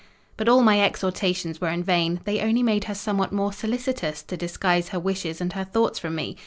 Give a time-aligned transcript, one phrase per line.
[0.35, 4.35] But all my exhortations were in vain: they only made her somewhat more solicitous to
[4.35, 6.37] disguise her wishes and her thoughts from me.